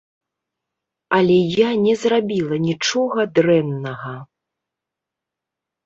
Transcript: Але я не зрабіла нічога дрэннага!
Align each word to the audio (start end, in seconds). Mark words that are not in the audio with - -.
Але 1.17 1.35
я 1.59 1.69
не 1.85 1.93
зрабіла 2.05 2.55
нічога 2.67 3.19
дрэннага! 3.37 4.19